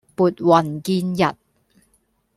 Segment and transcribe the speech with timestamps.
[0.15, 1.31] 撥雲見日